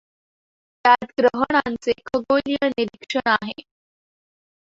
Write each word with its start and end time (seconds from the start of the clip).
त्यात 0.85 1.11
ग्रहणांचे 1.19 1.91
खगोलीय 2.05 2.67
निरीक्षण 2.67 3.29
आहे. 3.31 3.61